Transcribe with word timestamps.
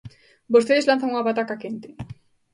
Vostedes 0.53 0.87
lanzan 0.89 1.11
unha 1.13 1.27
pataca 1.27 1.59
quente. 1.61 1.89